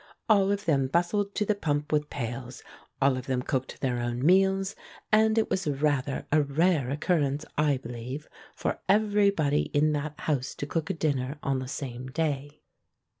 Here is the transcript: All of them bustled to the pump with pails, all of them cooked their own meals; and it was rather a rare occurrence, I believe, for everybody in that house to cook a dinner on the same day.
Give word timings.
All 0.27 0.51
of 0.51 0.65
them 0.65 0.87
bustled 0.87 1.35
to 1.35 1.45
the 1.45 1.53
pump 1.53 1.91
with 1.91 2.09
pails, 2.09 2.63
all 2.99 3.17
of 3.17 3.27
them 3.27 3.43
cooked 3.43 3.81
their 3.81 3.99
own 3.99 4.25
meals; 4.25 4.75
and 5.11 5.37
it 5.37 5.47
was 5.51 5.67
rather 5.67 6.25
a 6.31 6.41
rare 6.41 6.89
occurrence, 6.89 7.45
I 7.55 7.77
believe, 7.77 8.27
for 8.55 8.79
everybody 8.89 9.69
in 9.75 9.91
that 9.91 10.21
house 10.21 10.55
to 10.55 10.65
cook 10.65 10.89
a 10.89 10.95
dinner 10.95 11.37
on 11.43 11.59
the 11.59 11.67
same 11.67 12.07
day. 12.07 12.63